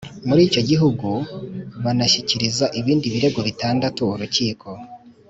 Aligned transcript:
muri 0.27 0.41
icyo 0.49 0.61
gihugu 0.69 1.07
banashyikiriza 1.83 2.65
ibindi 2.79 3.05
birego 3.13 3.39
bitandatu 3.47 4.01
Urukiko 4.13 4.67